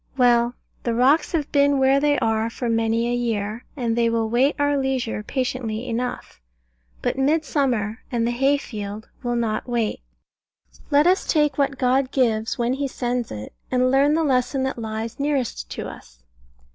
Well, 0.17 0.55
the 0.81 0.95
rocks 0.95 1.31
have 1.33 1.51
been 1.51 1.77
where 1.77 1.99
they 1.99 2.17
are 2.17 2.49
for 2.49 2.67
many 2.67 3.07
a 3.07 3.13
year, 3.15 3.65
and 3.77 3.95
they 3.95 4.09
will 4.09 4.27
wait 4.31 4.55
our 4.57 4.75
leisure 4.75 5.21
patiently 5.21 5.87
enough: 5.87 6.41
but 7.03 7.19
Midsummer 7.19 7.99
and 8.11 8.25
the 8.25 8.31
hay 8.31 8.57
field 8.57 9.09
will 9.21 9.35
not 9.35 9.69
wait. 9.69 10.01
Let 10.89 11.05
us 11.05 11.27
take 11.27 11.59
what 11.59 11.77
God 11.77 12.09
gives 12.09 12.57
when 12.57 12.73
He 12.73 12.87
sends 12.87 13.31
it, 13.31 13.53
and 13.69 13.91
learn 13.91 14.15
the 14.15 14.23
lesson 14.23 14.63
that 14.63 14.79
lies 14.79 15.19
nearest 15.19 15.69
to 15.69 15.87
us. 15.87 16.23